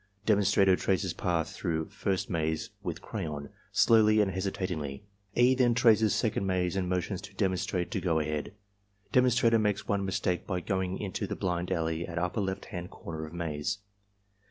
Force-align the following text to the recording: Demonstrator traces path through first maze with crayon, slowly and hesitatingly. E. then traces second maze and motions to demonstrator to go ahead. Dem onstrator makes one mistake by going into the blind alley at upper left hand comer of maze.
Demonstrator 0.25 0.75
traces 0.75 1.13
path 1.13 1.51
through 1.53 1.87
first 1.89 2.27
maze 2.27 2.71
with 2.81 3.03
crayon, 3.03 3.49
slowly 3.71 4.19
and 4.19 4.31
hesitatingly. 4.31 5.03
E. 5.35 5.53
then 5.53 5.75
traces 5.75 6.15
second 6.15 6.47
maze 6.47 6.75
and 6.75 6.89
motions 6.89 7.21
to 7.21 7.35
demonstrator 7.35 7.87
to 7.91 8.01
go 8.01 8.17
ahead. 8.17 8.55
Dem 9.11 9.25
onstrator 9.25 9.61
makes 9.61 9.87
one 9.87 10.03
mistake 10.03 10.47
by 10.47 10.59
going 10.59 10.97
into 10.97 11.27
the 11.27 11.35
blind 11.35 11.71
alley 11.71 12.07
at 12.07 12.17
upper 12.17 12.41
left 12.41 12.65
hand 12.65 12.89
comer 12.89 13.27
of 13.27 13.33
maze. 13.33 13.77